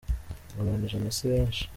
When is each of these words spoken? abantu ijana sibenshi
abantu 0.61 0.83
ijana 0.87 1.15
sibenshi 1.17 1.63